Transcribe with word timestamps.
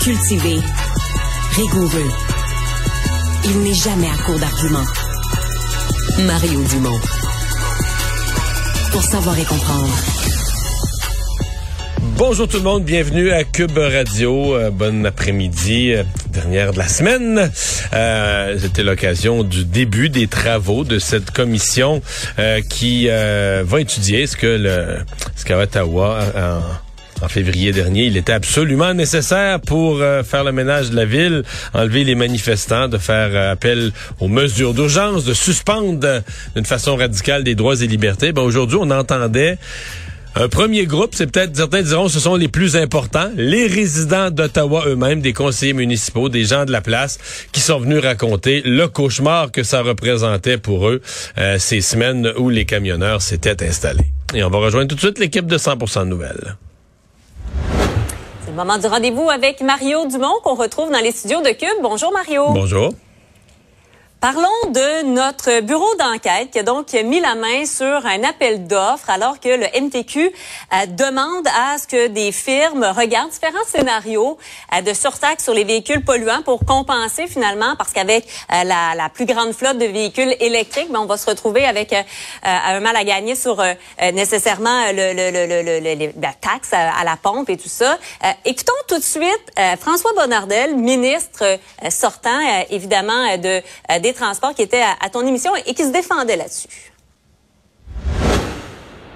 cultivé, 0.00 0.56
rigoureux. 1.56 2.10
Il 3.44 3.60
n'est 3.60 3.74
jamais 3.74 4.06
à 4.06 4.24
court 4.24 4.38
d'arguments. 4.38 4.86
Mario 6.20 6.62
Dumont. 6.70 6.98
Pour 8.92 9.02
savoir 9.02 9.38
et 9.38 9.44
comprendre. 9.44 9.94
Bonjour 12.16 12.48
tout 12.48 12.56
le 12.56 12.62
monde, 12.62 12.84
bienvenue 12.84 13.30
à 13.30 13.44
Cube 13.44 13.76
Radio. 13.76 14.54
Euh, 14.54 14.70
bon 14.70 15.04
après-midi, 15.04 15.92
euh, 15.92 16.02
dernière 16.32 16.72
de 16.72 16.78
la 16.78 16.88
semaine. 16.88 17.50
Euh, 17.92 18.56
C'était 18.58 18.82
l'occasion 18.82 19.42
du 19.44 19.66
début 19.66 20.08
des 20.08 20.28
travaux 20.28 20.84
de 20.84 20.98
cette 20.98 21.30
commission 21.30 22.00
qui 22.70 23.08
va 23.08 23.80
étudier 23.80 24.26
ce 24.26 24.36
que 24.36 24.46
le 24.46 24.98
ce 25.36 25.44
en 27.22 27.28
février 27.28 27.72
dernier, 27.72 28.04
il 28.04 28.16
était 28.16 28.32
absolument 28.32 28.94
nécessaire 28.94 29.60
pour 29.60 29.98
faire 30.24 30.44
le 30.44 30.52
ménage 30.52 30.90
de 30.90 30.96
la 30.96 31.04
ville, 31.04 31.42
enlever 31.74 32.04
les 32.04 32.14
manifestants, 32.14 32.88
de 32.88 32.98
faire 32.98 33.50
appel 33.50 33.92
aux 34.20 34.28
mesures 34.28 34.74
d'urgence, 34.74 35.24
de 35.24 35.34
suspendre 35.34 36.22
d'une 36.54 36.64
façon 36.64 36.96
radicale 36.96 37.44
des 37.44 37.54
droits 37.54 37.80
et 37.80 37.86
libertés. 37.86 38.32
Ben 38.32 38.42
aujourd'hui, 38.42 38.78
on 38.80 38.90
entendait 38.90 39.58
un 40.36 40.48
premier 40.48 40.86
groupe, 40.86 41.14
c'est 41.14 41.26
peut-être, 41.26 41.56
certains 41.56 41.82
diront, 41.82 42.08
ce 42.08 42.20
sont 42.20 42.36
les 42.36 42.46
plus 42.46 42.76
importants, 42.76 43.30
les 43.36 43.66
résidents 43.66 44.30
d'Ottawa 44.30 44.84
eux-mêmes, 44.86 45.20
des 45.20 45.32
conseillers 45.32 45.72
municipaux, 45.72 46.28
des 46.28 46.44
gens 46.44 46.64
de 46.64 46.70
la 46.70 46.80
place, 46.80 47.18
qui 47.50 47.60
sont 47.60 47.80
venus 47.80 47.98
raconter 47.98 48.62
le 48.64 48.86
cauchemar 48.86 49.50
que 49.50 49.64
ça 49.64 49.82
représentait 49.82 50.56
pour 50.56 50.88
eux 50.88 51.00
euh, 51.38 51.58
ces 51.58 51.80
semaines 51.80 52.32
où 52.38 52.48
les 52.48 52.64
camionneurs 52.64 53.22
s'étaient 53.22 53.66
installés. 53.66 54.06
Et 54.32 54.44
on 54.44 54.50
va 54.50 54.58
rejoindre 54.58 54.88
tout 54.88 54.94
de 54.94 55.00
suite 55.00 55.18
l'équipe 55.18 55.46
de 55.46 55.58
100% 55.58 56.06
Nouvelles. 56.06 56.56
Moment 58.54 58.78
du 58.78 58.86
rendez-vous 58.86 59.30
avec 59.30 59.60
Mario 59.60 60.06
Dumont 60.06 60.40
qu'on 60.42 60.54
retrouve 60.54 60.90
dans 60.90 60.98
les 60.98 61.12
studios 61.12 61.40
de 61.40 61.50
Cube. 61.50 61.82
Bonjour 61.82 62.12
Mario. 62.12 62.48
Bonjour. 62.50 62.90
Parlons 64.20 64.48
de 64.68 65.06
notre 65.06 65.60
bureau 65.60 65.94
d'enquête 65.94 66.50
qui 66.50 66.58
a 66.58 66.62
donc 66.62 66.92
mis 66.92 67.20
la 67.20 67.34
main 67.36 67.64
sur 67.64 68.04
un 68.04 68.22
appel 68.22 68.66
d'offres 68.66 69.08
alors 69.08 69.40
que 69.40 69.48
le 69.48 69.64
MTQ 69.80 70.26
euh, 70.26 70.86
demande 70.88 71.48
à 71.48 71.78
ce 71.78 71.86
que 71.86 72.08
des 72.08 72.30
firmes 72.30 72.84
regardent 72.84 73.30
différents 73.30 73.64
scénarios 73.66 74.36
euh, 74.74 74.82
de 74.82 74.92
surtaxe 74.92 75.44
sur 75.44 75.54
les 75.54 75.64
véhicules 75.64 76.04
polluants 76.04 76.42
pour 76.42 76.66
compenser 76.66 77.28
finalement 77.28 77.76
parce 77.78 77.94
qu'avec 77.94 78.26
euh, 78.52 78.62
la, 78.64 79.08
plus 79.08 79.24
grande 79.24 79.54
flotte 79.54 79.78
de 79.78 79.86
véhicules 79.86 80.36
électriques, 80.38 80.92
ben, 80.92 81.00
on 81.00 81.06
va 81.06 81.16
se 81.16 81.24
retrouver 81.24 81.64
avec 81.64 81.94
un 82.42 82.80
mal 82.80 82.96
à 82.96 83.04
gagner 83.04 83.34
sur 83.34 83.62
nécessairement 84.12 84.92
le, 84.92 85.14
le, 85.14 85.30
le, 85.30 86.20
la 86.20 86.32
taxe 86.34 86.72
à, 86.72 87.02
la 87.04 87.16
pompe 87.16 87.48
et 87.48 87.56
tout 87.56 87.68
ça. 87.68 87.98
écoutons 88.44 88.72
tout 88.86 88.98
de 88.98 89.02
suite 89.02 89.52
François 89.80 90.12
Bonnardel, 90.14 90.76
ministre 90.76 91.58
sortant 91.88 92.38
évidemment 92.70 93.36
de 93.38 93.62
des 94.00 94.09
Transports 94.12 94.54
qui 94.54 94.62
était 94.62 94.82
à, 94.82 95.08
ton 95.10 95.26
émission 95.26 95.54
et 95.66 95.74
qui 95.74 95.84
se 95.84 95.92
défendait 95.92 96.36
là-dessus. 96.36 96.92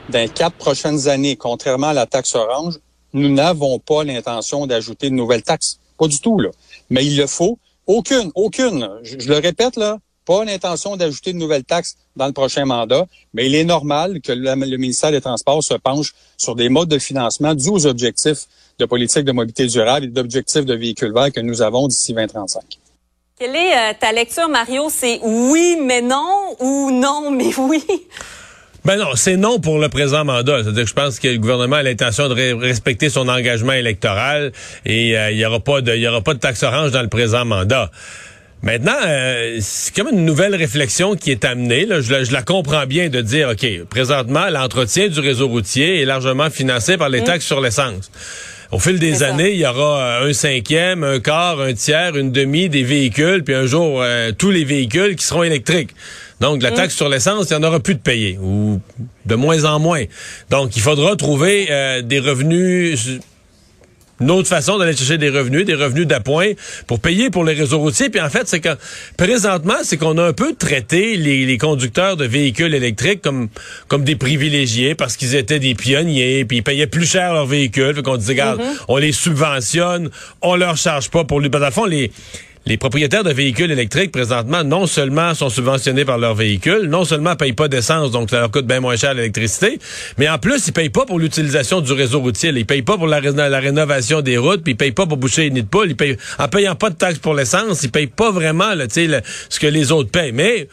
Dans 0.09 0.19
les 0.19 0.29
quatre 0.29 0.57
prochaines 0.57 1.09
années, 1.09 1.37
contrairement 1.37 1.89
à 1.89 1.93
la 1.93 2.07
taxe 2.07 2.35
orange, 2.35 2.79
nous 3.13 3.29
n'avons 3.29 3.79
pas 3.79 4.05
l'intention 4.05 4.67
d'ajouter 4.67 5.09
de 5.09 5.15
nouvelles 5.15 5.43
taxes. 5.43 5.79
Pas 5.99 6.09
du 6.09 6.21
tout, 6.21 6.39
là. 6.39 6.51
Mais 6.91 7.07
il 7.07 7.17
le 7.17 7.27
faut. 7.27 7.59
Aucune, 7.87 8.31
aucune. 8.35 8.89
Je, 9.03 9.29
le 9.29 9.39
répète, 9.39 9.77
là, 9.77 9.99
pas 10.25 10.45
l'intention 10.45 10.97
d'ajouter 10.97 11.33
de 11.33 11.39
nouvelles 11.39 11.65
taxes 11.65 11.97
dans 12.17 12.27
le 12.27 12.33
prochain 12.33 12.65
mandat, 12.65 13.07
mais 13.33 13.47
il 13.47 13.55
est 13.55 13.65
normal 13.65 14.21
que 14.21 14.33
le, 14.33 14.55
le, 14.55 14.77
ministère 14.77 15.11
des 15.11 15.21
Transports 15.21 15.63
se 15.63 15.75
penche 15.75 16.15
sur 16.37 16.55
des 16.55 16.69
modes 16.69 16.89
de 16.89 16.99
financement 16.99 17.55
dus 17.55 17.69
aux 17.69 17.87
objectifs 17.87 18.47
de 18.79 18.87
politique 18.87 19.25
de 19.25 19.33
mobilité 19.33 19.67
durable 19.67 20.07
et 20.07 20.09
d'objectifs 20.09 20.65
de 20.65 20.75
véhicules 20.75 21.13
verts 21.13 21.33
que 21.33 21.41
nous 21.41 21.63
avons 21.63 21.87
d'ici 21.89 22.13
2035. 22.13 22.79
Quelle 23.37 23.57
est 23.57 23.73
euh, 23.73 23.93
ta 23.99 24.13
lecture, 24.13 24.49
Mario? 24.49 24.87
C'est 24.89 25.19
oui, 25.21 25.77
mais 25.83 26.01
non 26.01 26.55
ou 26.61 26.93
non, 26.93 27.31
mais 27.37 27.51
oui? 27.59 27.83
Ben 28.85 28.97
non, 28.97 29.17
c'est 29.17 29.37
non 29.37 29.59
pour 29.59 29.81
le 29.81 29.89
présent 29.89 30.25
mandat. 30.25 30.63
C'est-à-dire 30.63 30.85
que 30.85 30.89
je 30.89 30.95
pense 30.95 31.19
que 31.19 31.27
le 31.27 31.39
gouvernement 31.39 31.75
a 31.75 31.83
l'intention 31.83 32.29
de 32.29 32.55
respecter 32.55 33.11
son 33.11 33.27
engagement 33.27 33.73
électoral 33.73 34.53
et 34.87 35.19
euh, 35.19 35.33
il 35.33 35.39
y 35.39 35.45
aura 35.45 35.59
pas 35.59 35.81
de, 35.81 35.93
il 35.97 36.03
y 36.03 36.07
aura 36.07 36.21
pas 36.21 36.35
de 36.35 36.39
taxe 36.39 36.63
orange 36.63 36.93
dans 36.93 37.03
le 37.03 37.09
présent 37.09 37.45
mandat. 37.45 37.91
Maintenant, 38.63 38.95
euh, 39.05 39.59
c'est 39.61 39.93
comme 39.97 40.11
une 40.13 40.25
nouvelle 40.25 40.55
réflexion 40.55 41.17
qui 41.17 41.33
est 41.33 41.45
amenée. 41.45 41.87
Là. 41.87 42.01
Je, 42.01 42.13
la, 42.13 42.23
je, 42.23 42.33
la, 42.33 42.43
comprends 42.43 42.87
bien 42.87 43.09
de 43.09 43.21
dire, 43.21 43.49
OK, 43.49 43.67
présentement, 43.91 44.49
l'entretien 44.49 45.09
du 45.09 45.19
réseau 45.19 45.49
routier 45.49 46.01
est 46.01 46.05
largement 46.05 46.51
financé 46.51 46.97
par 46.97 47.09
les 47.09 47.23
mmh. 47.23 47.25
taxes 47.25 47.47
sur 47.47 47.61
l'essence. 47.61 48.13
Au 48.73 48.79
fil 48.79 48.99
des 48.99 49.23
années, 49.23 49.53
il 49.53 49.61
y 49.61 49.67
aura 49.67 49.99
euh, 49.99 50.31
un 50.31 50.33
cinquième, 50.33 51.05
un 51.05 51.21
quart, 51.21 51.61
un 51.61 51.75
tiers, 51.75 52.17
une 52.17 52.33
demi 52.33 52.69
des 52.69 52.83
véhicules, 52.83 53.45
puis 53.45 53.55
un 53.55 53.67
jour, 53.67 54.01
euh, 54.03 54.33
tous 54.33 54.51
les 54.51 54.65
véhicules 54.65 55.17
qui 55.17 55.25
seront 55.25 55.43
électriques. 55.43 55.91
Donc, 56.41 56.63
la 56.63 56.71
mm. 56.71 56.75
taxe 56.75 56.95
sur 56.95 57.09
l'essence, 57.09 57.51
il 57.51 57.57
n'y 57.57 57.65
en 57.65 57.69
aura 57.69 57.81
plus 57.81 57.95
de 57.95 58.01
payer, 58.01 58.39
ou 58.41 58.81
de 59.27 59.35
moins 59.35 59.65
en 59.65 59.79
moins. 59.79 60.05
Donc, 60.51 60.77
il 60.77 60.83
faudra 60.83 61.17
trouver 61.17 61.69
euh, 61.71 62.03
des 62.03 62.19
revenus 62.19 63.21
une 64.21 64.31
autre 64.31 64.49
façon 64.49 64.79
d'aller 64.79 64.97
chercher 64.97 65.19
des 65.19 65.31
revenus, 65.31 65.65
des 65.65 65.75
revenus 65.75 66.07
d'appoint 66.07 66.53
pour 66.87 67.01
payer 67.01 67.31
pour 67.31 67.45
les 67.45 67.55
réseaux 67.55 67.79
routiers. 67.79 68.11
Puis 68.11 68.21
en 68.21 68.31
fait, 68.31 68.47
c'est 68.47 68.61
que 68.61 68.77
présentement, 69.17 69.75
c'est 69.83 69.97
qu'on 69.97 70.19
a 70.19 70.25
un 70.25 70.33
peu 70.33 70.55
traité 70.55 71.17
les, 71.17 71.45
les, 71.45 71.59
conducteurs 71.59 72.17
de 72.17 72.25
véhicules 72.25 72.75
électriques 72.75 73.23
comme 73.23 73.49
comme 73.89 74.05
des 74.05 74.17
privilégiés 74.17 74.95
parce 74.95 75.17
qu'ils 75.17 75.35
étaient 75.35 75.59
des 75.59 75.75
pionniers, 75.75 76.45
puis 76.45 76.59
ils 76.59 76.63
payaient 76.63 76.87
plus 76.87 77.07
cher 77.07 77.33
leurs 77.33 77.47
véhicules. 77.47 77.95
Fait 77.95 78.03
qu'on 78.03 78.17
disait, 78.17 78.33
regarde, 78.33 78.61
mm-hmm. 78.61 78.85
on 78.89 78.97
les 78.97 79.13
subventionne, 79.13 80.11
on 80.43 80.57
leur 80.57 80.77
charge 80.77 81.11
pas 81.11 81.25
pour 81.25 81.41
lui. 81.41 81.51
Parce 81.51 81.75
fond, 81.75 81.87
les 81.87 82.11
les 82.67 82.79
propriétaires 82.79 83.25
de 83.25 83.33
véhicules 83.33 83.71
électriques 83.71 84.11
présentement 84.11 84.65
non 84.65 84.87
seulement 84.87 85.35
sont 85.35 85.51
subventionnés 85.51 86.05
par 86.05 86.19
leurs 86.19 86.35
véhicules, 86.35 86.87
non 86.89 87.05
seulement 87.05 87.37
payent 87.37 87.53
pas 87.53 87.69
d'essence, 87.69 88.11
donc 88.11 88.31
ça 88.31 88.41
leur 88.41 88.51
coûte 88.51 88.67
bien 88.67 88.81
moins 88.81 88.97
cher 88.97 89.13
l'électricité, 89.13 89.79
mais 90.17 90.29
en 90.29 90.39
plus 90.39 90.67
ils 90.67 90.73
payent 90.73 90.89
pas 90.89 91.05
pour 91.05 91.19
l'utilisation 91.19 91.81
du 91.81 91.93
réseau 91.93 92.21
routier, 92.21 92.53
ils 92.55 92.65
payent 92.65 92.83
pas 92.83 92.97
pour 92.97 93.07
la, 93.07 93.21
la, 93.21 93.61
rénovation 93.61 94.23
des 94.23 94.39
routes, 94.39 94.63
puis 94.63 94.73
ils 94.73 94.77
payent 94.77 94.93
pas 94.93 95.07
pour 95.07 95.19
boucher 95.19 95.43
les 95.43 95.51
nids 95.51 95.63
de 95.63 95.69
poules, 95.69 95.91
ils 95.91 95.97
payent 95.97 96.17
en 96.39 96.49
payant 96.49 96.75
pas 96.75 96.91
de 96.91 96.97
taxes 96.97 97.19
pour 97.19 97.35
l'essence, 97.35 97.83
ils 97.83 97.91
payent 97.91 98.07
pas 98.07 98.31
vraiment 98.31 98.75
là, 98.75 98.87
le, 98.97 99.21
ce 99.49 99.61
que 99.61 99.67
les 99.67 99.93
autres 99.93 100.11
payent. 100.11 100.33
Mais 100.33 100.69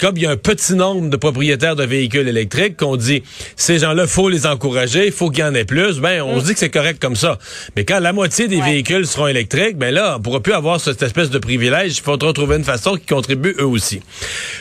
comme 0.00 0.16
il 0.16 0.24
y 0.24 0.26
a 0.26 0.30
un 0.30 0.36
petit 0.36 0.74
nombre 0.74 1.08
de 1.08 1.16
propriétaires 1.16 1.76
de 1.76 1.84
véhicules 1.84 2.28
électriques 2.28 2.76
qu'on 2.76 2.96
dit 2.96 3.22
ces 3.56 3.78
gens-là 3.78 4.06
faut 4.06 4.28
les 4.28 4.46
encourager, 4.46 5.06
il 5.06 5.12
faut 5.12 5.30
qu'il 5.30 5.44
y 5.44 5.46
en 5.46 5.54
ait 5.54 5.64
plus, 5.64 6.00
ben 6.00 6.20
on 6.22 6.40
se 6.40 6.46
dit 6.46 6.52
que 6.52 6.58
c'est 6.58 6.68
correct 6.68 7.00
comme 7.00 7.16
ça. 7.16 7.38
Mais 7.76 7.84
quand 7.84 8.00
la 8.00 8.12
moitié 8.12 8.48
des 8.48 8.60
véhicules 8.60 9.06
seront 9.06 9.28
électriques, 9.28 9.76
ben 9.76 9.94
là 9.94 10.16
on 10.18 10.20
pourra 10.20 10.40
plus 10.40 10.52
avoir 10.52 10.80
cette 10.80 11.02
espèce 11.02 11.27
de 11.30 11.38
privilèges, 11.38 11.98
il 11.98 12.02
faudra 12.02 12.32
trouver 12.32 12.56
une 12.56 12.64
façon 12.64 12.96
qui 12.96 13.06
contribue 13.06 13.54
eux 13.58 13.66
aussi. 13.66 14.00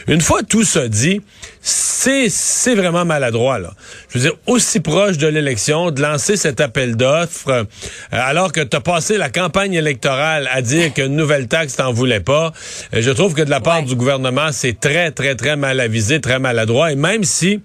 Une 0.08 0.22
fois 0.22 0.44
tout 0.44 0.64
ça 0.64 0.88
dit, 0.88 1.22
c'est 1.62 2.30
c'est 2.30 2.76
vraiment 2.76 3.06
maladroit 3.06 3.60
là. 3.60 3.74
Je 4.10 4.18
veux 4.18 4.30
dire 4.30 4.38
aussi 4.46 4.80
proche 4.80 5.18
de 5.18 5.28
l'élection 5.28 5.92
de 5.92 6.02
lancer 6.02 6.38
cet 6.38 6.62
appel 6.62 6.96
d'offres 6.96 7.50
euh, 7.50 7.64
alors 8.12 8.52
que 8.52 8.62
tu 8.62 8.78
as 8.78 8.82
passé 8.82 9.18
la 9.18 9.30
campagne 9.30 9.74
électorale 9.74 10.50
à 10.52 10.62
dire 10.62 10.94
qu'une 10.94 11.16
nouvelle 11.16 11.48
taxe 11.48 11.76
t'en 11.76 11.92
voulais 11.92 12.20
pas. 12.20 12.54
Euh, 12.94 13.02
je 13.02 13.12
trouve 13.12 13.34
que 13.34 13.42
de 13.42 13.50
la 13.50 13.60
part 13.60 13.84
du 13.84 13.96
gouvernement, 13.96 14.52
c'est 14.52 14.80
très 14.80 15.12
très 15.12 15.36
très 15.36 15.56
mal 15.56 15.80
avisé, 15.80 16.22
très 16.22 16.40
maladroit 16.40 16.92
et 16.92 16.96
même 16.96 17.24
si 17.24 17.62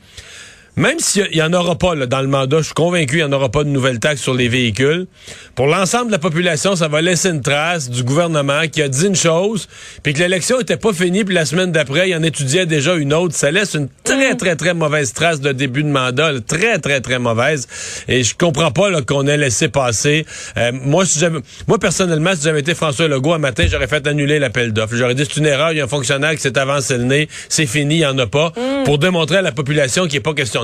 même 0.76 0.98
s'il 0.98 1.28
n'y 1.32 1.42
en 1.42 1.52
aura 1.52 1.76
pas 1.76 1.94
là, 1.94 2.06
dans 2.06 2.22
le 2.22 2.28
mandat, 2.28 2.58
je 2.58 2.66
suis 2.66 2.74
convaincu 2.74 3.16
qu'il 3.16 3.16
n'y 3.18 3.22
en 3.24 3.32
aura 3.32 3.50
pas 3.50 3.62
de 3.62 3.68
nouvelles 3.68 3.98
taxes 3.98 4.22
sur 4.22 4.32
les 4.32 4.48
véhicules. 4.48 5.06
Pour 5.54 5.66
l'ensemble 5.66 6.06
de 6.06 6.12
la 6.12 6.18
population, 6.18 6.76
ça 6.76 6.88
va 6.88 7.02
laisser 7.02 7.28
une 7.28 7.42
trace 7.42 7.90
du 7.90 8.02
gouvernement 8.02 8.62
qui 8.72 8.80
a 8.80 8.88
dit 8.88 9.06
une 9.06 9.16
chose, 9.16 9.68
puis 10.02 10.14
que 10.14 10.20
l'élection 10.20 10.60
était 10.60 10.78
pas 10.78 10.94
finie, 10.94 11.24
puis 11.24 11.34
la 11.34 11.44
semaine 11.44 11.72
d'après, 11.72 12.08
il 12.08 12.16
en 12.16 12.22
étudiait 12.22 12.64
déjà 12.64 12.94
une 12.94 13.12
autre. 13.12 13.34
Ça 13.34 13.50
laisse 13.50 13.74
une 13.74 13.88
très, 14.02 14.34
très, 14.34 14.56
très 14.56 14.72
mauvaise 14.72 15.12
trace 15.12 15.40
de 15.40 15.52
début 15.52 15.82
de 15.82 15.90
mandat, 15.90 16.32
là, 16.32 16.40
très, 16.40 16.78
très, 16.78 17.02
très 17.02 17.18
mauvaise. 17.18 17.68
Et 18.08 18.22
je 18.22 18.34
comprends 18.34 18.70
pas 18.70 18.90
qu'on 19.02 19.26
ait 19.26 19.36
laissé 19.36 19.68
passer. 19.68 20.24
Euh, 20.56 20.72
moi, 20.72 21.04
si 21.04 21.22
moi, 21.68 21.78
personnellement, 21.78 22.34
si 22.34 22.44
j'avais 22.44 22.60
été 22.60 22.74
François 22.74 23.08
Legault 23.08 23.34
un 23.34 23.38
matin, 23.38 23.66
j'aurais 23.70 23.88
fait 23.88 24.06
annuler 24.06 24.38
l'appel 24.38 24.72
d'offres. 24.72 24.96
J'aurais 24.96 25.14
dit, 25.14 25.24
c'est 25.30 25.38
une 25.38 25.46
erreur, 25.46 25.72
il 25.72 25.78
y 25.78 25.80
a 25.80 25.84
un 25.84 25.88
fonctionnaire 25.88 26.32
qui 26.32 26.40
s'est 26.40 26.58
avancé 26.58 26.96
le 26.96 27.04
nez, 27.04 27.28
c'est 27.50 27.66
fini, 27.66 27.96
il 27.96 27.98
n'y 27.98 28.06
en 28.06 28.18
a 28.18 28.26
pas, 28.26 28.52
pour 28.86 28.98
démontrer 28.98 29.36
à 29.36 29.42
la 29.42 29.52
population 29.52 30.04
qu'il 30.04 30.14
n'est 30.14 30.22
pas 30.22 30.34
question 30.34 30.61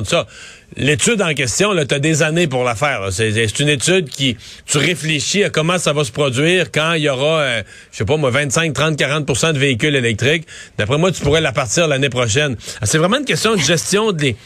L'étude 0.77 1.23
en 1.23 1.33
question, 1.35 1.73
tu 1.75 1.95
as 1.95 1.99
des 1.99 2.23
années 2.23 2.47
pour 2.47 2.63
la 2.63 2.75
faire. 2.75 3.09
C'est 3.11 3.59
une 3.61 3.69
étude 3.69 4.09
qui, 4.09 4.37
tu 4.67 4.79
réfléchis 4.79 5.45
à 5.45 5.51
comment 5.51 5.79
ça 5.79 5.93
va 5.93 6.05
se 6.05 6.13
produire 6.13 6.71
quand 6.71 6.93
il 6.93 7.03
y 7.03 7.09
aura, 7.09 7.41
euh, 7.41 7.63
je 7.91 7.99
sais 7.99 8.05
pas 8.05 8.17
moi, 8.17 8.31
25, 8.31 8.75
30, 8.75 8.99
40% 8.99 9.55
de 9.55 9.59
véhicules 9.59 9.97
électriques. 9.97 10.47
D'après 10.77 10.99
moi, 10.99 11.11
tu 11.11 11.23
pourrais 11.23 11.41
la 11.41 11.53
partir 11.53 11.89
l'année 11.89 12.11
prochaine. 12.11 12.57
Ah, 12.81 12.87
C'est 12.87 12.99
vraiment 12.99 13.19
une 13.19 13.25
question 13.25 13.55
de 13.55 13.61
gestion 13.61 14.13
des... 14.13 14.37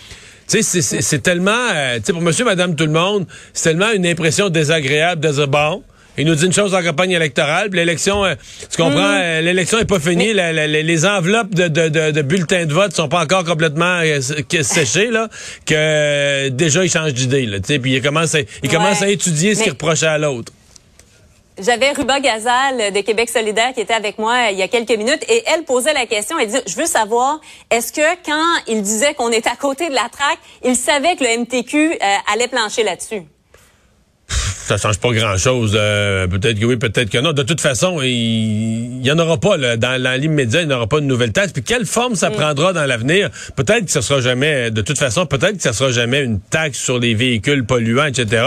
Tu 0.49 0.63
sais, 0.63 0.83
c'est 0.83 1.23
tellement, 1.23 1.69
euh, 1.73 1.97
tu 1.97 2.07
sais, 2.07 2.13
pour 2.13 2.21
monsieur, 2.21 2.45
madame, 2.45 2.77
tout 2.77 2.85
le 2.85 2.93
monde, 2.93 3.27
c'est 3.53 3.71
tellement 3.71 3.93
une 3.93 4.07
impression 4.07 4.49
désagréable 4.49 5.21
de 5.21 5.33
dire, 5.33 5.49
bon, 5.49 5.83
il 6.19 6.27
nous 6.27 6.35
dit 6.35 6.47
une 6.47 6.53
chose 6.53 6.75
en 6.75 6.83
campagne 6.83 7.13
électorale, 7.13 7.71
puis 7.71 7.79
l'élection, 7.79 8.25
euh, 8.25 8.35
tu 8.71 8.77
comprends, 8.81 8.99
euh, 9.21 9.41
l'élection 9.41 9.79
est 9.79 9.85
pas 9.87 9.99
finie, 10.01 10.33
la- 10.33 10.53
la- 10.53 10.67
la- 10.67 10.83
les 10.83 11.07
enveloppes 11.07 11.55
de, 11.55 11.69
de, 11.69 11.89
de, 11.89 12.11
de 12.11 12.23
bulletins 12.23 12.67
de 12.67 12.73
vote 12.75 12.95
sont 12.95 13.09
pas 13.09 13.23
encore 13.23 13.45
complètement 13.45 14.01
euh, 14.03 14.21
séchées, 14.63 15.09
là, 15.11 15.29
que 15.67 16.49
déjà, 16.51 16.85
il 16.85 16.91
change 16.91 17.15
d'idée, 17.15 17.47
là, 17.47 17.59
puis 17.61 17.95
il 17.95 18.03
commence 18.03 18.35
à, 18.35 18.41
il 18.63 18.71
commence 18.71 19.01
à 19.03 19.09
étudier 19.09 19.55
ce 19.55 19.63
qu'il 19.63 19.73
reprochait 19.73 20.07
à 20.07 20.19
l'autre. 20.19 20.53
J'avais 21.61 21.93
Ruba 21.93 22.19
Gazal 22.19 22.93
de 22.95 23.01
Québec 23.03 23.29
solidaire 23.29 23.75
qui 23.75 23.81
était 23.83 23.93
avec 23.93 24.19
moi 24.19 24.51
il 24.51 24.57
y 24.59 24.63
a 24.63 24.69
quelques 24.69 24.97
minutes 24.97 25.23
et 25.29 25.43
elle 25.55 25.65
posait 25.65 25.93
la 25.93 26.07
question, 26.07 26.39
elle 26.39 26.47
disait, 26.47 26.63
je 26.67 26.75
veux 26.77 26.87
savoir, 26.87 27.41
est-ce 27.71 27.93
que 27.93 28.01
quand 28.25 28.43
il 28.69 28.81
disait 28.81 29.13
qu'on 29.13 29.31
était 29.31 29.51
à 29.51 29.57
côté 29.57 29.91
de 29.91 29.95
la 29.95 30.09
traque, 30.11 30.39
il 30.65 30.75
savait 30.77 31.15
que 31.15 31.23
le 31.25 31.41
MTQ 31.41 31.93
euh, 31.93 31.97
allait 32.33 32.49
plancher 32.49 32.85
là-dessus? 32.85 33.23
Ça 34.79 34.89
change 34.89 34.99
pas 34.99 35.11
grand-chose. 35.13 35.73
euh, 35.75 36.27
peut-être 36.27 36.59
que 36.59 36.65
oui, 36.65 36.77
peut-être 36.77 37.11
que 37.11 37.19
non. 37.19 37.33
De 37.33 37.43
toute 37.43 37.61
façon, 37.61 38.01
il 38.03 39.01
il 39.03 39.07
y 39.07 39.11
en 39.11 39.19
aura 39.19 39.37
pas 39.39 39.57
là, 39.57 39.77
dans, 39.77 40.01
dans 40.01 40.21
l'immédiat, 40.21 40.63
il 40.63 40.69
n'y 40.69 40.75
aura 40.75 40.87
pas 40.87 41.01
de 41.01 41.07
nouvelle 41.07 41.33
taxe. 41.33 41.53
Puis 41.53 41.63
quelle 41.63 41.87
forme 41.87 42.15
ça 42.15 42.31
prendra 42.31 42.73
dans 42.73 42.85
l'avenir? 42.85 43.31
Peut-être 43.57 43.87
que 43.87 43.91
ce 43.91 44.01
sera 44.01 44.21
jamais. 44.21 44.71
De 44.71 44.81
toute 44.81 44.99
façon, 44.99 45.27
peut-être 45.27 45.57
que 45.57 45.63
ça 45.63 45.73
sera 45.73 45.91
jamais 45.91 46.23
une 46.23 46.41
taxe 46.41 46.79
sur 46.79 46.99
les 46.99 47.15
véhicules 47.15 47.65
polluants, 47.65 48.07
etc. 48.07 48.45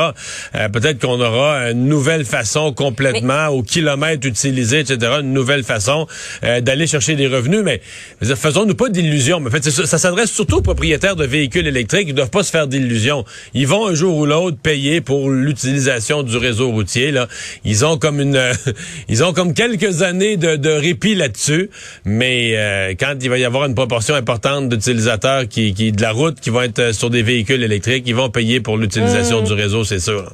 Euh, 0.56 0.69
peut-être 0.69 1.00
qu'on 1.00 1.19
aura 1.19 1.72
une 1.72 1.88
nouvelle 1.88 2.25
façon 2.25 2.74
complètement 2.74 3.48
au 3.48 3.63
kilomètre 3.63 4.25
utilisé, 4.25 4.80
etc. 4.80 5.18
Une 5.22 5.33
nouvelle 5.33 5.63
façon 5.63 6.07
euh, 6.44 6.62
d'aller 6.62 6.88
chercher 6.88 7.16
des 7.16 7.27
revenus. 7.27 7.62
Mais 7.63 7.81
faisons-nous 8.22 8.75
pas 8.75 8.89
d'illusions. 8.89 9.39
Mais 9.39 9.50
en 9.50 9.51
fait, 9.51 9.69
ça, 9.69 9.86
ça 9.86 9.98
s'adresse 9.98 10.31
surtout 10.31 10.57
aux 10.57 10.62
propriétaires 10.62 11.16
de 11.16 11.25
véhicules 11.25 11.68
électriques. 11.68 12.06
Ils 12.07 12.16
doivent 12.16 12.30
pas 12.30 12.44
se 12.44 12.51
faire 12.51 12.68
d'illusions. 12.68 13.25
Ils 13.54 13.68
vont 13.68 13.88
un 13.88 13.94
jour 13.94 14.18
ou 14.18 14.25
l'autre 14.25 14.57
payer 14.57 15.01
pour 15.01 15.30
l'utilisation 15.30 16.14
du 16.23 16.38
réseau 16.38 16.69
routier. 16.69 17.12
Là, 17.12 17.27
ils 17.63 17.85
ont 17.85 17.97
comme 17.97 18.19
une, 18.19 18.39
ils 19.09 19.23
ont 19.23 19.33
comme 19.33 19.53
quelques 19.53 20.01
années 20.01 20.38
de, 20.38 20.56
de 20.56 20.69
répit 20.69 21.15
là-dessus. 21.15 21.69
Mais 22.06 22.53
euh, 22.56 22.94
quand 23.00 23.15
il 23.21 23.29
va 23.29 23.38
y 23.38 23.45
avoir 23.45 23.65
une 23.65 23.75
proportion 23.75 24.15
importante 24.15 24.69
d'utilisateurs 24.69 25.47
qui, 25.47 25.73
qui 25.73 25.91
de 25.91 26.01
la 26.01 26.12
route 26.12 26.39
qui 26.39 26.50
vont 26.50 26.62
être 26.62 26.79
euh, 26.79 26.94
sur 26.94 27.09
des 27.09 27.23
véhicules 27.23 27.63
électriques, 27.63 28.03
ils 28.07 28.15
vont 28.15 28.29
payer 28.29 28.59
pour 28.59 28.77
l'utilisation 28.77 29.41
du 29.41 29.53
réseau, 29.53 29.83
c'est 29.83 30.00
sûr. 30.00 30.33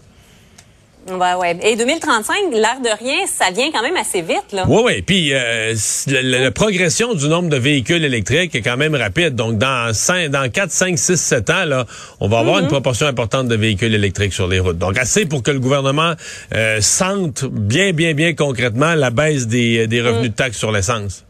Ouais, 1.10 1.34
ouais. 1.34 1.58
Et 1.64 1.76
2035, 1.76 2.36
l'air 2.54 2.80
de 2.84 3.04
rien, 3.04 3.26
ça 3.26 3.52
vient 3.52 3.72
quand 3.72 3.82
même 3.82 3.98
assez 3.98 4.22
vite, 4.22 4.52
là. 4.54 4.66
Oui, 4.68 4.82
oui. 4.86 5.02
Puis 5.02 5.34
euh, 5.34 5.74
la, 6.08 6.22
la- 6.22 6.40
la 6.40 6.52
progression 6.52 7.14
du 7.16 7.28
nombre 7.28 7.50
de 7.50 7.58
véhicules 7.58 8.04
électriques 8.06 8.54
est 8.54 8.62
quand 8.62 8.78
même 8.78 8.94
rapide. 8.96 9.34
Donc, 9.36 9.58
dans 9.58 9.94
5, 9.94 10.30
dans 10.30 10.48
4, 10.50 10.70
5, 10.72 11.00
6, 11.00 11.18
7 11.18 11.50
ans, 11.50 11.66
là, 11.66 11.86
on 12.20 12.28
va 12.28 12.40
avoir 12.40 12.60
une 12.60 12.68
proportion 12.68 13.08
importante 13.08 13.48
de 13.48 13.56
véhicules 13.56 13.94
électriques 13.96 14.34
sur 14.34 14.48
les 14.48 14.60
routes. 14.60 14.78
Donc, 14.78 14.98
assez 14.98 15.26
pour 15.26 15.42
que 15.42 15.52
le 15.52 15.60
gouvernement 15.60 16.14
euh, 16.54 16.80
sente 16.82 17.46
bien, 17.46 17.94
bien, 17.94 18.14
bien 18.14 18.34
concrètement 18.34 18.94
la 18.94 19.10
baisse 19.10 19.48
des, 19.48 19.88
des 19.88 20.02
revenus 20.02 20.30
de 20.32 20.36
taxes 20.36 20.58
sur 20.58 20.72
l'essence. 20.72 21.26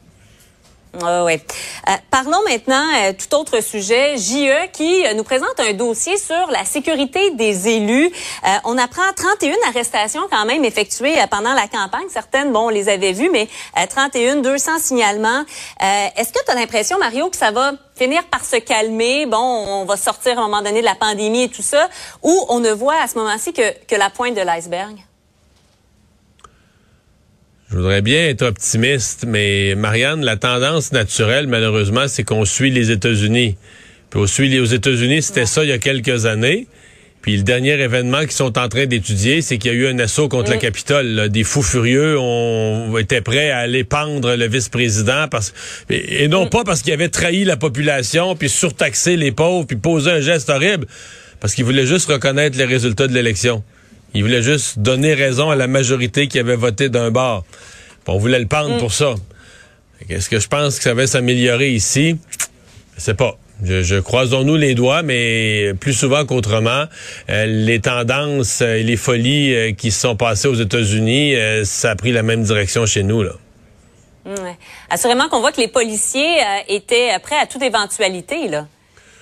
Ouais, 0.94 1.22
ouais. 1.22 1.42
Euh, 1.88 1.94
parlons 2.10 2.44
maintenant 2.44 2.86
euh, 2.98 3.14
tout 3.14 3.34
autre 3.36 3.62
sujet. 3.62 4.18
JE 4.18 4.70
qui 4.74 5.06
euh, 5.06 5.14
nous 5.14 5.24
présente 5.24 5.58
un 5.60 5.72
dossier 5.72 6.18
sur 6.18 6.48
la 6.52 6.66
sécurité 6.66 7.32
des 7.32 7.70
élus. 7.70 8.08
Euh, 8.08 8.48
on 8.66 8.78
apprend 8.78 9.04
31 9.16 9.54
arrestations 9.70 10.24
quand 10.30 10.46
même 10.46 10.66
effectuées 10.66 11.18
euh, 11.18 11.28
pendant 11.28 11.54
la 11.54 11.68
campagne. 11.70 12.10
Certaines, 12.10 12.52
bon, 12.52 12.66
on 12.66 12.70
les 12.70 12.90
avait 12.90 13.14
vues, 13.14 13.30
mais 13.32 13.48
euh, 13.78 13.86
31, 13.90 14.38
200 14.38 14.80
signalements. 14.80 15.46
Euh, 15.82 16.08
Est-ce 16.18 16.34
que 16.34 16.44
tu 16.44 16.52
as 16.52 16.56
l'impression, 16.56 16.98
Mario, 17.00 17.30
que 17.30 17.38
ça 17.38 17.52
va 17.52 17.72
finir 17.96 18.26
par 18.26 18.44
se 18.44 18.58
calmer? 18.58 19.26
Bon, 19.28 19.38
on 19.38 19.86
va 19.86 19.96
sortir 19.96 20.40
à 20.40 20.42
un 20.42 20.48
moment 20.48 20.62
donné 20.62 20.82
de 20.82 20.86
la 20.86 20.96
pandémie 20.96 21.44
et 21.44 21.50
tout 21.50 21.62
ça, 21.64 21.88
ou 22.22 22.46
on 22.50 22.60
ne 22.60 22.72
voit 22.72 23.02
à 23.02 23.08
ce 23.08 23.18
moment-ci 23.18 23.54
que, 23.54 23.86
que 23.86 23.96
la 23.96 24.10
pointe 24.10 24.36
de 24.36 24.42
l'iceberg? 24.42 24.98
Je 27.72 27.78
voudrais 27.78 28.02
bien 28.02 28.28
être 28.28 28.42
optimiste, 28.42 29.24
mais 29.26 29.76
Marianne, 29.76 30.26
la 30.26 30.36
tendance 30.36 30.92
naturelle, 30.92 31.48
malheureusement, 31.48 32.10
c'est 32.10 32.26
qu'on 32.26 32.44
suit 32.44 32.70
les 32.70 32.92
États-Unis. 32.92 33.56
Puis 34.10 34.20
on 34.20 34.28
suit 34.28 34.50
les 34.50 34.60
aux 34.60 34.66
États-Unis, 34.66 35.22
c'était 35.22 35.46
ça 35.46 35.64
il 35.64 35.70
y 35.70 35.72
a 35.72 35.78
quelques 35.78 36.26
années. 36.26 36.68
Puis 37.22 37.38
le 37.38 37.44
dernier 37.44 37.80
événement 37.80 38.22
qu'ils 38.22 38.32
sont 38.32 38.60
en 38.60 38.68
train 38.68 38.88
d'étudier, 38.88 39.42
c'est 39.42 39.58
qu'il 39.58 39.72
y 39.72 39.74
a 39.74 39.78
eu 39.78 39.88
un 39.88 40.00
assaut 40.00 40.28
contre 40.28 40.52
le 40.52 40.58
Capitole. 40.58 41.08
là. 41.08 41.30
Des 41.30 41.46
fous 41.46 41.62
furieux 41.62 42.20
ont 42.20 42.98
été 42.98 43.22
prêts 43.22 43.52
à 43.52 43.60
aller 43.60 43.86
pendre 43.86 44.36
le 44.36 44.48
vice-président 44.50 45.30
parce 45.30 45.54
et, 45.90 46.26
et 46.26 46.28
non 46.28 46.48
pas 46.48 46.66
parce 46.66 46.82
qu'il 46.82 46.92
avait 46.92 47.08
trahi 47.08 47.46
la 47.46 47.56
population, 47.56 48.36
puis 48.36 48.50
surtaxé 48.50 49.16
les 49.16 49.32
pauvres, 49.32 49.66
puis 49.66 49.78
posé 49.78 50.12
un 50.12 50.20
geste 50.20 50.50
horrible, 50.50 50.88
parce 51.40 51.54
qu'ils 51.54 51.64
voulaient 51.64 51.86
juste 51.86 52.12
reconnaître 52.12 52.58
les 52.58 52.66
résultats 52.66 53.08
de 53.08 53.14
l'élection. 53.14 53.64
Ils 54.14 54.24
voulaient 54.24 54.44
juste 54.44 54.80
donner 54.80 55.14
raison 55.14 55.50
à 55.50 55.56
la 55.56 55.68
majorité 55.68 56.28
qui 56.28 56.40
avait 56.40 56.56
voté 56.56 56.90
d'un 56.90 57.12
bord. 57.12 57.46
On 58.08 58.18
voulait 58.18 58.40
le 58.40 58.48
pendre 58.48 58.78
pour 58.78 58.92
ça. 58.92 59.16
Est-ce 60.10 60.30
que 60.30 60.40
je 60.40 60.48
pense 60.48 60.78
que 60.78 60.84
ça 60.84 60.94
va 60.94 61.08
s'améliorer 61.08 61.72
ici? 61.72 62.18
Je 62.98 63.02
sais 63.02 63.14
pas. 63.14 63.38
Je, 63.64 63.84
je 63.84 63.96
croisons-nous 63.96 64.58
les 64.58 64.74
doigts, 64.74 65.04
mais 65.04 65.74
plus 65.80 65.94
souvent 65.94 66.26
qu'autrement, 66.26 66.86
euh, 67.30 67.46
les 67.46 67.80
tendances 67.80 68.62
euh, 68.62 68.78
et 68.78 68.84
les 68.84 68.98
folies 68.98 69.54
euh, 69.54 69.72
qui 69.72 69.92
se 69.92 70.00
sont 70.02 70.16
passées 70.16 70.48
aux 70.48 70.56
États-Unis, 70.56 71.36
euh, 71.36 71.64
ça 71.64 71.92
a 71.92 71.96
pris 71.96 72.12
la 72.12 72.24
même 72.24 72.44
direction 72.44 72.88
chez 72.88 73.04
nous. 73.04 73.22
Là. 73.22 73.34
Ouais. 74.26 74.58
Assurément 74.90 75.30
qu'on 75.30 75.42
voit 75.42 75.52
que 75.52 75.62
les 75.62 75.68
policiers 75.68 76.38
étaient 76.68 77.12
prêts 77.22 77.38
à 77.40 77.46
toute 77.46 77.62
éventualité, 77.62 78.48
là, 78.48 78.68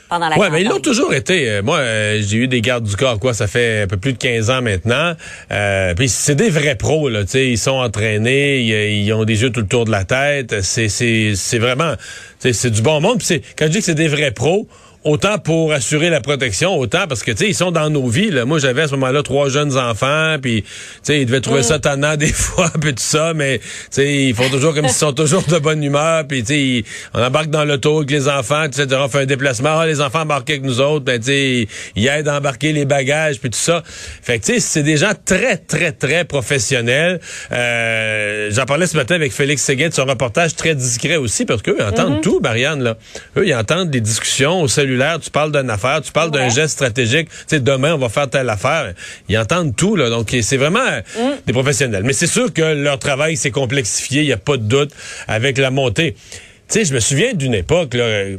pendant 0.10 0.28
la 0.28 0.36
Ouais, 0.38 0.46
campagne. 0.48 0.52
mais 0.54 0.62
ils 0.64 0.68
l'ont 0.68 0.80
toujours 0.80 1.14
été. 1.14 1.50
Euh, 1.50 1.62
Moi, 1.62 1.78
euh, 1.78 2.22
j'ai 2.26 2.38
eu 2.38 2.48
des 2.48 2.62
gardes 2.62 2.84
du 2.84 2.96
corps, 2.96 3.20
quoi, 3.20 3.34
ça 3.34 3.48
fait 3.48 3.84
un 3.84 3.88
peu 3.88 3.98
plus 3.98 4.14
de 4.14 4.18
15 4.18 4.50
ans 4.50 4.62
maintenant. 4.62 5.14
Euh, 5.52 5.94
puis 5.94 6.10
c'est 6.10 6.36
des 6.36 6.50
vrais 6.50 6.76
pros, 6.76 7.08
là, 7.10 7.24
tu 7.24 7.32
sais, 7.32 7.48
ils 7.48 7.58
sont 7.58 7.72
entraînés, 7.72 8.60
ils, 8.60 9.04
ils 9.06 9.14
ont 9.14 9.24
des 9.26 9.42
yeux 9.42 9.52
tout 9.52 9.62
le 9.62 9.68
tour 9.68 9.86
de 9.86 9.92
la 9.92 10.04
tête. 10.04 10.62
C'est, 10.62 10.90
c'est, 10.90 11.34
c'est 11.36 11.60
vraiment, 11.60 11.94
c'est 12.40 12.70
du 12.72 12.82
bon 12.82 13.00
monde. 13.02 13.18
Puis 13.20 13.28
c'est, 13.28 13.42
quand 13.58 13.66
je 13.68 13.72
dis 13.72 13.78
que 13.80 13.86
c'est 13.86 13.96
des 13.96 14.08
vrais 14.08 14.32
pros, 14.32 14.68
autant 15.04 15.38
pour 15.38 15.72
assurer 15.72 16.10
la 16.10 16.20
protection, 16.20 16.78
autant 16.78 17.08
parce 17.08 17.24
que, 17.24 17.32
tu 17.32 17.38
sais, 17.38 17.48
ils 17.48 17.56
sont 17.56 17.72
dans 17.72 17.90
nos 17.90 18.08
vies, 18.08 18.32
là. 18.32 18.46
Moi, 18.46 18.60
j'avais 18.60 18.82
à 18.84 18.88
ce 18.88 18.92
moment-là 18.92 19.24
trois 19.24 19.50
jeunes 19.50 19.78
enfants, 19.78 20.36
puis, 20.42 20.64
tu 20.64 20.70
sais, 21.04 21.22
ils 21.22 21.26
devaient 21.26 21.42
trouver 21.42 21.64
ça 21.64 21.80
tannant 21.80 22.16
des 22.18 22.34
fois, 22.34 22.70
puis 22.80 22.94
tout 22.94 23.04
ça, 23.04 23.34
mais, 23.34 23.60
tu 23.60 23.66
sais, 23.92 24.14
ils 24.26 24.36
font 24.36 24.50
toujours 24.50 24.74
comme 24.74 24.88
s'ils 24.88 24.98
sont 24.98 25.14
toujours 25.14 25.44
de 25.44 25.58
bonne 25.58 25.84
humeur, 25.84 26.28
puis, 26.28 26.44
tu 26.44 26.84
sais, 26.84 26.84
on 27.14 27.24
embarque 27.24 27.50
dans 27.50 27.64
l'auto 27.64 27.98
avec 27.98 28.12
les 28.12 28.28
enfants, 28.28 28.64
etc., 28.64 28.88
on 29.00 29.08
fait 29.08 29.20
un 29.20 29.26
déplacement, 29.26 29.80
ah, 29.80 29.88
les 29.88 30.02
enfants 30.02 30.22
embarqués 30.22 30.54
avec 30.54 30.66
nous 30.66 30.82
autres, 30.82 31.06
ben, 31.06 31.20
tu 31.20 31.28
sais, 31.28 31.68
ils 31.96 32.08
aident 32.08 32.28
à 32.28 32.38
embarquer 32.38 32.74
les 32.74 32.86
bagages, 32.86 33.40
puis 33.40 33.50
tout 33.50 33.58
ça. 33.58 33.84
Fait 33.86 34.40
que, 34.40 34.46
tu 34.46 34.54
sais, 34.56 34.60
c'est 34.60 34.84
des 34.84 34.98
gens 34.98 35.14
très, 35.26 35.58
très, 35.58 35.94
très 35.94 36.26
professionnels. 36.26 37.20
Euh, 37.52 38.50
J'en 38.52 38.66
parlais 38.66 38.88
ce 38.88 38.98
matin 38.98 39.16
avec 39.16 39.32
Félix 39.32 39.62
Séguin 39.62 39.90
de 39.90 39.94
son 39.94 40.06
reportage 40.06 40.56
très 40.56 40.76
discret 40.76 41.16
aussi, 41.16 41.46
parce 41.46 41.62
qu'eux, 41.62 41.78
ils 41.80 41.86
entendent 41.86 42.22
tout, 42.22 42.40
Marianne, 42.42 42.84
là. 42.84 42.98
Eux, 43.38 43.48
ils 43.48 43.56
entendent 43.56 43.90
des 43.90 44.02
discussions 44.02 44.62
au 44.62 44.68
cellulaire, 44.90 45.20
tu 45.20 45.30
parles 45.30 45.52
d'une 45.52 45.70
affaire, 45.70 46.02
tu 46.02 46.12
parles 46.12 46.32
d'un 46.32 46.50
geste 46.50 46.74
stratégique, 46.74 47.30
tu 47.30 47.36
sais, 47.48 47.60
demain, 47.60 47.94
on 47.94 47.98
va 47.98 48.10
faire 48.10 48.30
telle 48.30 48.50
affaire. 48.50 48.94
Ils 49.28 49.38
entendent 49.38 49.76
tout, 49.76 49.96
là. 49.96 50.10
Donc, 50.10 50.36
c'est 50.42 50.58
vraiment 50.58 50.80
euh, 50.80 51.02
des 51.46 51.54
professionnels. 51.54 52.04
Mais 52.04 52.14
c'est 52.14 52.28
sûr 52.28 52.52
que 52.54 52.62
leur 52.62 53.00
travail 53.00 53.38
s'est 53.38 53.52
complexifié, 53.52 54.22
il 54.22 54.28
n'y 54.28 54.34
a 54.34 54.38
pas 54.38 54.58
de 54.58 54.64
doute, 54.64 54.92
avec 55.28 55.58
la 55.58 55.72
montée. 55.72 56.14
Tu 56.14 56.20
sais, 56.68 56.86
je 56.86 56.94
me 56.94 57.00
souviens 57.00 57.34
d'une 57.34 57.54
époque, 57.54 57.94
là. 57.94 58.04
euh, 58.04 58.38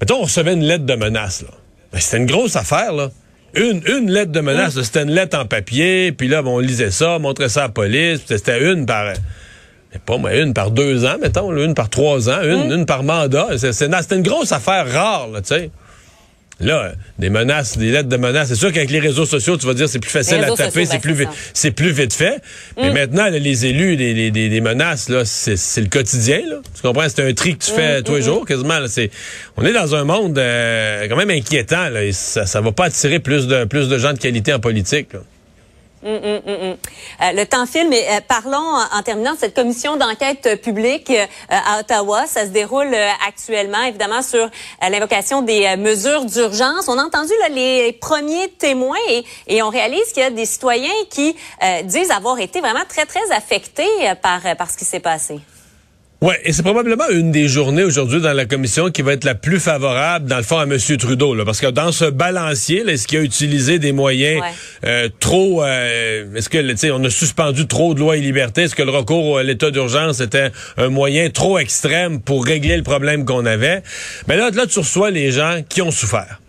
Mettons, 0.00 0.16
on 0.20 0.22
recevait 0.24 0.54
une 0.54 0.64
lettre 0.64 0.84
de 0.84 0.94
menace, 0.94 1.42
là. 1.42 1.48
Ben, 1.92 2.00
c'était 2.00 2.16
une 2.16 2.26
grosse 2.26 2.56
affaire, 2.56 2.92
là. 2.92 3.10
Une, 3.54 3.82
une 3.86 4.10
lettre 4.10 4.32
de 4.32 4.40
menace, 4.40 4.76
là, 4.76 4.82
c'était 4.82 5.02
une 5.02 5.10
lettre 5.10 5.38
en 5.38 5.44
papier, 5.44 6.10
puis 6.12 6.26
là, 6.28 6.40
bon, 6.42 6.56
on 6.56 6.58
lisait 6.58 6.90
ça, 6.90 7.16
on 7.16 7.18
montrait 7.20 7.48
ça 7.50 7.60
à 7.60 7.66
la 7.66 7.68
police, 7.72 8.20
c'était 8.26 8.72
une 8.72 8.86
par... 8.86 9.12
mais 9.92 10.00
pas 10.04 10.16
moi, 10.18 10.34
une 10.34 10.54
par 10.54 10.70
deux 10.70 11.04
ans, 11.04 11.16
mettons, 11.20 11.50
là, 11.50 11.64
une 11.64 11.74
par 11.74 11.90
trois 11.90 12.30
ans, 12.30 12.42
une, 12.42 12.72
une 12.72 12.86
par 12.86 13.02
mandat. 13.02 13.48
C'est- 13.58 13.72
C'était 13.72 14.16
une 14.16 14.22
grosse 14.22 14.52
affaire 14.52 14.90
rare, 14.90 15.28
là, 15.28 15.40
tu 15.40 15.48
sais. 15.48 15.70
Là, 16.60 16.92
des 17.18 17.28
menaces, 17.28 17.76
des 17.76 17.90
lettres 17.90 18.08
de 18.08 18.16
menaces. 18.16 18.48
C'est 18.48 18.54
sûr 18.54 18.72
qu'avec 18.72 18.90
les 18.90 19.00
réseaux 19.00 19.24
sociaux, 19.24 19.56
tu 19.56 19.66
vas 19.66 19.74
dire 19.74 19.88
c'est 19.88 19.98
plus 19.98 20.10
facile 20.10 20.44
à 20.44 20.54
taper, 20.54 20.86
c'est 20.86 21.00
plus, 21.00 21.26
c'est 21.54 21.72
plus 21.72 21.90
vite 21.90 22.12
fait. 22.12 22.40
Mais 22.76 22.90
mm. 22.90 22.94
maintenant, 22.94 23.28
les 23.28 23.66
élus, 23.66 23.96
les, 23.96 24.30
les, 24.30 24.60
menaces, 24.60 25.08
là, 25.08 25.24
c'est 25.24 25.80
le 25.80 25.88
quotidien. 25.88 26.40
Là. 26.48 26.56
Tu 26.74 26.82
comprends? 26.82 27.08
C'est 27.08 27.26
un 27.28 27.34
tri 27.34 27.56
que 27.56 27.64
tu 27.64 27.72
fais 27.72 28.00
mm, 28.00 28.02
tous 28.04 28.14
les 28.14 28.20
mm, 28.20 28.24
jours, 28.24 28.46
quasiment. 28.46 28.78
Là. 28.78 28.86
On 29.56 29.64
est 29.64 29.72
dans 29.72 29.94
un 29.96 30.04
monde 30.04 30.38
euh, 30.38 31.08
quand 31.08 31.16
même 31.16 31.30
inquiétant. 31.30 31.88
Là, 31.88 32.04
et 32.04 32.12
ça, 32.12 32.46
ça 32.46 32.60
va 32.60 32.70
pas 32.70 32.84
attirer 32.84 33.18
plus 33.18 33.48
de 33.48 33.64
plus 33.64 33.88
de 33.88 33.98
gens 33.98 34.12
de 34.12 34.18
qualité 34.18 34.52
en 34.52 34.60
politique. 34.60 35.14
Là. 35.14 35.20
Mm, 36.02 36.08
mm, 36.08 36.40
mm, 36.44 36.76
euh, 37.22 37.32
le 37.32 37.44
temps 37.46 37.64
file, 37.64 37.88
mais 37.88 38.04
euh, 38.10 38.20
parlons 38.26 38.76
en, 38.92 39.02
terminant 39.02 39.34
de 39.34 39.38
cette 39.38 39.54
commission 39.54 39.96
d'enquête 39.96 40.60
publique 40.60 41.10
euh, 41.10 41.26
à 41.48 41.78
Ottawa. 41.78 42.26
Ça 42.26 42.44
se 42.44 42.50
déroule 42.50 42.92
actuellement, 43.26 43.82
évidemment, 43.82 44.20
sur 44.22 44.50
l'invocation 44.80 45.42
des 45.42 45.76
mesures 45.76 46.24
d'urgence. 46.24 46.88
On 46.88 46.98
a 46.98 47.04
entendu 47.04 47.32
les 47.50 47.92
premiers 47.92 48.48
témoins 48.58 48.96
et, 49.10 49.24
et 49.46 49.62
on 49.62 49.68
réalise 49.68 50.12
qu'il 50.12 50.24
y 50.24 50.26
a 50.26 50.30
des 50.30 50.46
citoyens 50.46 50.90
qui 51.08 51.36
disent 51.84 52.10
avoir 52.10 52.38
été 52.40 52.60
vraiment 52.60 52.84
très, 52.88 53.06
très 53.06 53.30
affectés 53.30 54.12
par, 54.20 54.40
par 54.56 54.70
ce 54.70 54.76
qui 54.76 54.84
s'est 54.84 55.00
passé. 55.00 55.40
Oui, 56.22 56.34
et 56.44 56.52
c'est 56.52 56.62
probablement 56.62 57.08
une 57.10 57.32
des 57.32 57.48
journées 57.48 57.82
aujourd'hui 57.82 58.20
dans 58.20 58.32
la 58.32 58.44
commission 58.44 58.92
qui 58.92 59.02
va 59.02 59.14
être 59.14 59.24
la 59.24 59.34
plus 59.34 59.58
favorable, 59.58 60.26
dans 60.26 60.36
le 60.36 60.44
fond, 60.44 60.56
à 60.56 60.62
M. 60.62 60.78
Trudeau. 60.96 61.34
Là, 61.34 61.44
parce 61.44 61.60
que 61.60 61.66
dans 61.66 61.90
ce 61.90 62.04
balancier, 62.04 62.88
est-ce 62.88 63.08
qu'il 63.08 63.18
a 63.18 63.22
utilisé 63.22 63.80
des 63.80 63.90
moyens 63.90 64.40
euh, 64.86 65.08
trop... 65.18 65.64
Euh, 65.64 66.32
est-ce 66.36 66.48
que, 66.48 66.58
tu 66.58 66.76
sais, 66.76 66.92
on 66.92 67.02
a 67.02 67.10
suspendu 67.10 67.66
trop 67.66 67.92
de 67.94 67.98
lois 67.98 68.16
et 68.16 68.20
libertés? 68.20 68.62
Est-ce 68.62 68.76
que 68.76 68.84
le 68.84 68.92
recours 68.92 69.38
à 69.38 69.42
l'état 69.42 69.72
d'urgence 69.72 70.20
était 70.20 70.52
un 70.76 70.90
moyen 70.90 71.28
trop 71.28 71.58
extrême 71.58 72.20
pour 72.20 72.46
régler 72.46 72.76
le 72.76 72.84
problème 72.84 73.24
qu'on 73.24 73.44
avait? 73.44 73.82
Mais 74.28 74.36
là, 74.36 74.50
là, 74.50 74.66
tu 74.68 74.78
reçois 74.78 75.10
les 75.10 75.32
gens 75.32 75.62
qui 75.68 75.82
ont 75.82 75.90
souffert, 75.90 76.40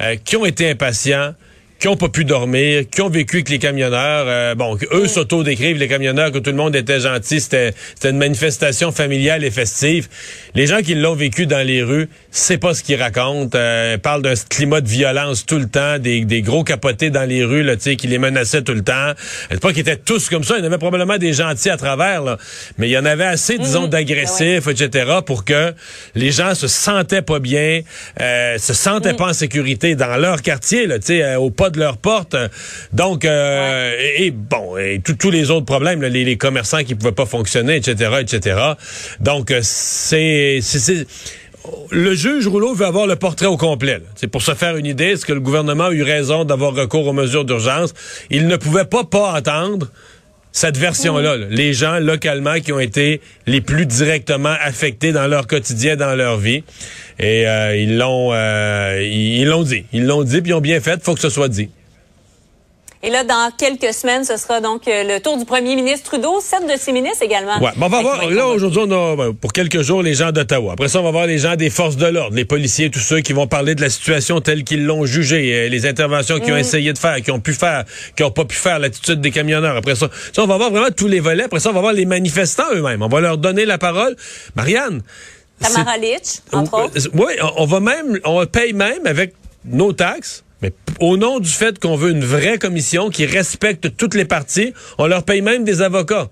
euh, 0.00 0.16
qui 0.24 0.38
ont 0.38 0.46
été 0.46 0.70
impatients, 0.70 1.34
qui 1.78 1.88
ont 1.88 1.96
pas 1.96 2.08
pu 2.08 2.24
dormir, 2.24 2.84
qui 2.90 3.00
ont 3.02 3.08
vécu 3.08 3.36
avec 3.36 3.50
les 3.50 3.58
camionneurs. 3.58 4.24
Euh, 4.26 4.54
bon, 4.54 4.76
eux 4.92 5.06
s'auto-décrivent, 5.06 5.78
les 5.78 5.88
camionneurs, 5.88 6.32
que 6.32 6.38
tout 6.38 6.50
le 6.50 6.56
monde 6.56 6.74
était 6.74 7.00
gentil, 7.00 7.40
c'était 7.40 7.72
une 8.04 8.18
manifestation 8.18 8.90
familiale 8.90 9.44
et 9.44 9.50
festive. 9.50 10.08
Les 10.54 10.66
gens 10.66 10.80
qui 10.82 10.94
l'ont 10.94 11.14
vécu 11.14 11.46
dans 11.46 11.64
les 11.64 11.82
rues, 11.82 12.08
c'est 12.30 12.58
pas 12.58 12.74
ce 12.74 12.82
qu'ils 12.82 13.00
racontent. 13.00 13.56
Euh, 13.56 13.94
ils 13.94 14.00
parlent 14.00 14.22
d'un 14.22 14.34
climat 14.48 14.80
de 14.80 14.88
violence 14.88 15.46
tout 15.46 15.58
le 15.58 15.68
temps, 15.68 15.98
des, 15.98 16.24
des 16.24 16.42
gros 16.42 16.64
capotés 16.64 17.10
dans 17.10 17.28
les 17.28 17.44
rues, 17.44 17.62
là, 17.62 17.76
qui 17.76 18.06
les 18.06 18.18
menaçaient 18.18 18.62
tout 18.62 18.74
le 18.74 18.82
temps. 18.82 19.12
C'est 19.50 19.60
pas 19.60 19.70
qu'ils 19.70 19.80
étaient 19.80 19.96
tous 19.96 20.28
comme 20.28 20.44
ça, 20.44 20.56
il 20.58 20.60
y 20.60 20.62
en 20.62 20.66
avait 20.66 20.78
probablement 20.78 21.18
des 21.18 21.32
gentils 21.32 21.70
à 21.70 21.76
travers, 21.76 22.22
là. 22.22 22.38
mais 22.76 22.88
il 22.88 22.92
y 22.92 22.98
en 22.98 23.04
avait 23.04 23.24
assez, 23.24 23.56
mm-hmm. 23.56 23.62
disons, 23.62 23.86
d'agressifs, 23.86 24.64
ah 24.66 24.70
etc., 24.70 25.10
pour 25.24 25.44
que 25.44 25.72
les 26.14 26.32
gens 26.32 26.54
se 26.54 26.66
sentaient 26.66 27.22
pas 27.22 27.38
bien, 27.38 27.82
euh, 28.20 28.58
se 28.58 28.74
sentaient 28.74 29.12
mm. 29.12 29.16
pas 29.16 29.28
en 29.28 29.32
sécurité 29.32 29.94
dans 29.94 30.16
leur 30.16 30.42
quartier, 30.42 30.86
là, 30.86 30.96
euh, 31.10 31.36
au 31.36 31.50
pas 31.50 31.67
de 31.70 31.78
leur 31.78 31.98
porte. 31.98 32.36
Donc, 32.92 33.24
euh, 33.24 33.94
et, 34.16 34.30
bon, 34.30 34.76
et 34.76 35.00
tous 35.00 35.30
les 35.30 35.50
autres 35.50 35.66
problèmes, 35.66 36.02
les, 36.02 36.36
commerçants 36.36 36.84
qui 36.84 36.94
pouvaient 36.94 37.12
pas 37.12 37.26
fonctionner, 37.26 37.76
etc., 37.76 38.12
etc. 38.20 38.60
Donc, 39.20 39.50
euh, 39.50 39.60
c'est 39.62 40.60
le 41.90 42.14
juge 42.14 42.46
Rouleau 42.46 42.74
veut 42.74 42.86
avoir 42.86 43.06
le 43.06 43.16
portrait 43.16 43.46
au 43.46 43.56
complet. 43.56 44.00
C'est 44.14 44.28
pour 44.28 44.42
se 44.42 44.54
faire 44.54 44.76
une 44.76 44.86
idée, 44.86 45.06
est-ce 45.06 45.26
que 45.26 45.32
le 45.32 45.40
gouvernement 45.40 45.84
a 45.84 45.92
eu 45.92 46.02
raison 46.02 46.44
d'avoir 46.44 46.74
recours 46.74 47.06
aux 47.06 47.12
mesures 47.12 47.44
d'urgence? 47.44 47.94
Il 48.30 48.46
ne 48.46 48.56
pouvait 48.56 48.84
pas 48.84 49.04
pas 49.04 49.32
attendre 49.32 49.88
cette 50.52 50.76
version-là. 50.76 51.36
Les 51.36 51.72
gens 51.72 51.98
localement 51.98 52.58
qui 52.60 52.72
ont 52.72 52.80
été 52.80 53.20
les 53.46 53.60
plus 53.60 53.86
directement 53.86 54.54
affectés 54.60 55.12
dans 55.12 55.26
leur 55.26 55.46
quotidien, 55.46 55.96
dans 55.96 56.14
leur 56.14 56.38
vie. 56.38 56.64
Et 57.18 57.46
euh, 57.46 57.76
ils 57.76 57.98
l'ont 57.98 58.30
euh, 58.32 59.02
ils 59.02 59.46
l'ont 59.46 59.64
dit. 59.64 59.84
Ils 59.92 60.06
l'ont 60.06 60.22
dit, 60.22 60.40
puis 60.40 60.50
ils 60.50 60.54
ont 60.54 60.60
bien 60.60 60.80
fait. 60.80 61.02
faut 61.02 61.14
que 61.14 61.20
ce 61.20 61.30
soit 61.30 61.48
dit. 61.48 61.68
Et 63.00 63.10
là, 63.10 63.22
dans 63.22 63.52
quelques 63.56 63.94
semaines, 63.94 64.24
ce 64.24 64.36
sera 64.36 64.60
donc 64.60 64.88
euh, 64.88 65.04
le 65.04 65.20
tour 65.20 65.36
du 65.36 65.44
premier 65.44 65.76
ministre 65.76 66.10
Trudeau, 66.10 66.40
sept 66.40 66.66
de 66.66 66.76
ses 66.76 66.90
ministres 66.90 67.22
également. 67.22 67.60
Ouais, 67.60 67.70
on 67.80 67.88
va 67.88 68.02
voir. 68.02 68.28
Là, 68.28 68.48
aujourd'hui, 68.48 68.82
on 68.84 68.90
a 68.90 69.16
ben, 69.16 69.34
pour 69.34 69.52
quelques 69.52 69.82
jours 69.82 70.02
les 70.02 70.14
gens 70.14 70.32
d'Ottawa. 70.32 70.72
Après 70.72 70.88
ça, 70.88 71.00
on 71.00 71.04
va 71.04 71.12
voir 71.12 71.26
les 71.26 71.38
gens 71.38 71.54
des 71.54 71.70
forces 71.70 71.96
de 71.96 72.06
l'ordre, 72.06 72.34
les 72.34 72.44
policiers, 72.44 72.90
tous 72.90 72.98
ceux 72.98 73.20
qui 73.20 73.32
vont 73.32 73.46
parler 73.46 73.76
de 73.76 73.80
la 73.80 73.88
situation 73.88 74.40
telle 74.40 74.64
qu'ils 74.64 74.84
l'ont 74.84 75.06
jugée, 75.06 75.68
les 75.68 75.86
interventions 75.86 76.40
qu'ils 76.40 76.52
ont 76.52 76.56
mm. 76.56 76.60
essayé 76.60 76.92
de 76.92 76.98
faire, 76.98 77.16
qu'ils 77.22 77.32
ont 77.32 77.40
pu 77.40 77.52
faire, 77.52 77.84
qu'ils 78.16 78.26
n'ont 78.26 78.32
pas 78.32 78.44
pu 78.44 78.56
faire, 78.56 78.80
l'attitude 78.80 79.20
des 79.20 79.30
camionneurs. 79.30 79.76
Après 79.76 79.94
ça, 79.94 80.08
ça, 80.32 80.42
on 80.42 80.46
va 80.46 80.56
voir 80.56 80.70
vraiment 80.72 80.90
tous 80.90 81.08
les 81.08 81.20
volets. 81.20 81.44
Après 81.44 81.60
ça, 81.60 81.70
on 81.70 81.74
va 81.74 81.80
voir 81.80 81.92
les 81.92 82.04
manifestants 82.04 82.74
eux-mêmes. 82.74 83.02
On 83.02 83.08
va 83.08 83.20
leur 83.20 83.38
donner 83.38 83.64
la 83.64 83.78
parole. 83.78 84.16
Marianne. 84.56 85.02
Tamara 85.60 85.96
Litch, 85.98 86.40
entre 86.52 86.84
autres. 86.84 87.08
Oui, 87.14 87.32
on 87.56 87.66
va 87.66 87.80
même, 87.80 88.18
on 88.24 88.44
paye 88.46 88.72
même 88.72 89.06
avec 89.06 89.34
nos 89.64 89.92
taxes 89.92 90.44
mais 90.62 90.72
au 91.00 91.16
nom 91.16 91.38
du 91.38 91.48
fait 91.48 91.78
qu'on 91.78 91.96
veut 91.96 92.10
une 92.10 92.24
vraie 92.24 92.58
commission 92.58 93.10
qui 93.10 93.26
respecte 93.26 93.96
toutes 93.96 94.14
les 94.14 94.24
parties, 94.24 94.74
on 94.98 95.06
leur 95.06 95.22
paye 95.22 95.42
même 95.42 95.64
des 95.64 95.82
avocats. 95.82 96.28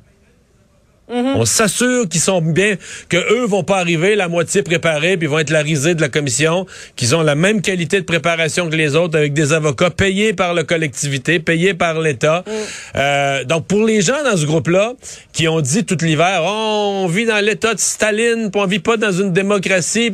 On 1.08 1.44
s'assure 1.44 2.08
qu'ils 2.08 2.20
sont 2.20 2.40
bien, 2.40 2.76
que 3.08 3.16
eux 3.16 3.46
vont 3.46 3.62
pas 3.62 3.78
arriver 3.78 4.16
la 4.16 4.28
moitié 4.28 4.62
préparée, 4.62 5.16
puis 5.16 5.28
vont 5.28 5.38
être 5.38 5.50
la 5.50 5.62
risée 5.62 5.94
de 5.94 6.00
la 6.00 6.08
commission, 6.08 6.66
qu'ils 6.96 7.14
ont 7.14 7.22
la 7.22 7.34
même 7.34 7.62
qualité 7.62 8.00
de 8.00 8.04
préparation 8.04 8.68
que 8.68 8.76
les 8.76 8.96
autres, 8.96 9.16
avec 9.16 9.32
des 9.32 9.52
avocats 9.52 9.90
payés 9.90 10.32
par 10.32 10.54
la 10.54 10.64
collectivité, 10.64 11.38
payés 11.38 11.74
par 11.74 12.00
l'État. 12.00 12.44
Mm. 12.46 12.50
Euh, 12.96 13.44
donc 13.44 13.66
pour 13.66 13.84
les 13.84 14.02
gens 14.02 14.22
dans 14.24 14.36
ce 14.36 14.46
groupe-là, 14.46 14.94
qui 15.32 15.46
ont 15.48 15.60
dit 15.60 15.84
tout 15.84 15.98
l'hiver, 16.02 16.42
oh, 16.44 17.02
on 17.04 17.06
vit 17.06 17.26
dans 17.26 17.44
l'État 17.44 17.74
de 17.74 17.80
Staline, 17.80 18.50
puis 18.50 18.60
on 18.60 18.66
vit 18.66 18.80
pas 18.80 18.96
dans 18.96 19.12
une 19.12 19.32
démocratie. 19.32 20.10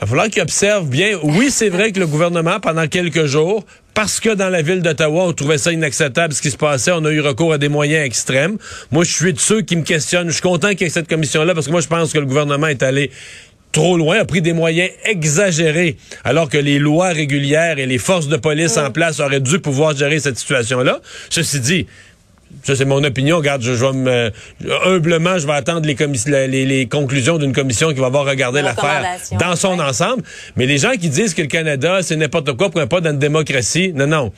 Va 0.00 0.06
falloir 0.06 0.28
qu'ils 0.28 0.42
observent 0.42 0.88
bien. 0.88 1.18
Oui, 1.22 1.50
c'est 1.50 1.68
vrai 1.68 1.92
que 1.92 1.98
le 1.98 2.06
gouvernement, 2.06 2.60
pendant 2.60 2.86
quelques 2.86 3.26
jours, 3.26 3.64
parce 3.94 4.20
que 4.20 4.34
dans 4.34 4.48
la 4.48 4.62
ville 4.62 4.80
d'Ottawa, 4.80 5.24
on 5.24 5.32
trouvait 5.32 5.58
ça 5.58 5.72
inacceptable 5.72 6.32
ce 6.32 6.40
qui 6.40 6.50
se 6.50 6.56
passait, 6.56 6.92
on 6.92 7.04
a 7.04 7.10
eu 7.10 7.20
recours 7.20 7.52
à 7.52 7.58
des 7.58 7.68
moyens 7.68 8.06
extrêmes. 8.06 8.58
Moi, 8.92 9.04
je 9.04 9.12
suis 9.12 9.32
de 9.32 9.40
ceux 9.40 9.62
qui 9.62 9.74
me 9.74 9.82
questionnent. 9.82 10.28
Je 10.28 10.34
suis 10.34 10.42
content 10.42 10.70
qu'il 10.70 10.82
y 10.82 10.84
ait 10.84 10.90
cette 10.90 11.08
commission-là 11.08 11.54
parce 11.54 11.66
que 11.66 11.72
moi, 11.72 11.80
je 11.80 11.88
pense 11.88 12.12
que 12.12 12.18
le 12.18 12.26
gouvernement 12.26 12.68
est 12.68 12.82
allé 12.82 13.10
trop 13.72 13.96
loin, 13.96 14.20
a 14.20 14.24
pris 14.24 14.40
des 14.40 14.52
moyens 14.52 14.90
exagérés, 15.04 15.96
alors 16.24 16.48
que 16.48 16.56
les 16.56 16.78
lois 16.78 17.08
régulières 17.08 17.78
et 17.78 17.86
les 17.86 17.98
forces 17.98 18.28
de 18.28 18.36
police 18.36 18.76
en 18.76 18.90
place 18.90 19.20
auraient 19.20 19.40
dû 19.40 19.58
pouvoir 19.58 19.96
gérer 19.96 20.20
cette 20.20 20.38
situation-là. 20.38 21.00
Ceci 21.28 21.60
dit, 21.60 21.86
ça, 22.62 22.76
c'est 22.76 22.84
mon 22.84 23.02
opinion. 23.02 23.38
Regarde, 23.38 23.62
je, 23.62 23.72
vais 23.72 23.92
me, 23.92 24.30
humblement, 24.84 25.38
je 25.38 25.46
vais 25.46 25.54
attendre 25.54 25.86
les, 25.86 26.64
les, 26.64 26.86
conclusions 26.86 27.38
d'une 27.38 27.52
commission 27.52 27.92
qui 27.92 28.00
va 28.00 28.06
avoir 28.06 28.26
regardé 28.26 28.62
l'affaire 28.62 29.18
dans 29.38 29.56
son 29.56 29.78
ensemble. 29.78 30.22
Mais 30.56 30.66
les 30.66 30.78
gens 30.78 30.92
qui 30.92 31.08
disent 31.08 31.34
que 31.34 31.42
le 31.42 31.48
Canada, 31.48 32.00
c'est 32.02 32.16
n'importe 32.16 32.56
quoi 32.56 32.70
pour 32.70 32.80
un 32.80 32.86
pas 32.86 33.00
dans 33.00 33.10
une 33.10 33.18
démocratie, 33.18 33.92
non, 33.94 34.06
non. 34.06 34.32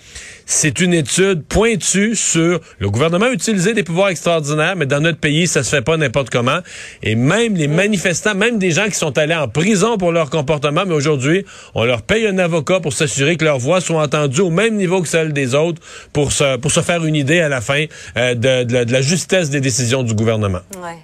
C'est 0.46 0.80
une 0.80 0.94
étude 0.94 1.44
pointue 1.44 2.16
sur 2.16 2.60
le 2.78 2.90
gouvernement 2.90 3.26
a 3.26 3.30
utilisé 3.30 3.72
des 3.72 3.82
pouvoirs 3.82 4.08
extraordinaires, 4.08 4.74
mais 4.76 4.86
dans 4.86 5.00
notre 5.00 5.18
pays, 5.18 5.46
ça 5.46 5.62
se 5.62 5.70
fait 5.70 5.82
pas 5.82 5.96
n'importe 5.96 6.30
comment. 6.30 6.58
Et 7.02 7.14
même 7.14 7.54
les 7.54 7.68
manifestants, 7.68 8.34
même 8.34 8.58
des 8.58 8.70
gens 8.70 8.86
qui 8.86 8.94
sont 8.96 9.16
allés 9.16 9.34
en 9.34 9.48
prison 9.48 9.96
pour 9.96 10.12
leur 10.12 10.30
comportement, 10.30 10.84
mais 10.86 10.94
aujourd'hui, 10.94 11.44
on 11.74 11.84
leur 11.84 12.02
paye 12.02 12.26
un 12.26 12.38
avocat 12.38 12.80
pour 12.80 12.92
s'assurer 12.92 13.36
que 13.36 13.44
leurs 13.44 13.58
voix 13.58 13.80
sont 13.80 13.96
entendues 13.96 14.40
au 14.40 14.50
même 14.50 14.76
niveau 14.76 15.00
que 15.02 15.08
celles 15.08 15.32
des 15.32 15.54
autres 15.54 15.80
pour 16.12 16.32
se, 16.32 16.56
pour 16.56 16.70
se 16.70 16.80
faire 16.80 17.04
une 17.04 17.14
idée 17.14 17.40
à 17.40 17.48
la 17.48 17.60
fin 17.60 17.84
euh, 18.16 18.34
de, 18.34 18.92
la 18.92 19.02
justesse 19.02 19.50
des 19.50 19.60
décisions 19.60 20.02
du 20.02 20.14
gouvernement. 20.14 20.60
Ouais. 20.82 20.98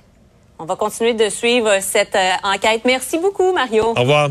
On 0.58 0.64
va 0.64 0.76
continuer 0.76 1.14
de 1.14 1.28
suivre 1.28 1.70
cette 1.80 2.16
euh, 2.16 2.32
enquête. 2.42 2.82
Merci 2.84 3.18
beaucoup, 3.18 3.52
Mario. 3.52 3.84
Au 3.84 4.00
revoir. 4.00 4.30